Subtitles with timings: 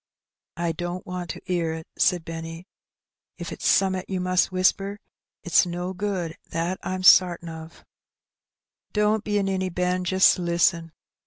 [0.57, 2.65] ''I don't want to 'ear it," said Benny,
[3.37, 4.97] "if it's some'at you must whisper.
[5.43, 7.85] It's no good, that I'm sartin of.""
[8.93, 10.03] Don't be a ninny, Ben.
[10.03, 10.91] Just listen."